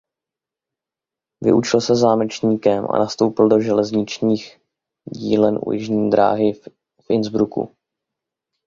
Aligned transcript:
Vyučil 1.43 1.81
se 1.81 1.95
zámečníkem 1.95 2.85
a 2.91 2.99
nastoupil 2.99 3.47
do 3.47 3.59
železničních 3.61 4.59
dílen 5.11 5.59
u 5.65 5.71
Jižní 5.71 6.09
dráhy 6.09 6.53
v 7.03 7.09
Innsbrucku. 7.09 7.75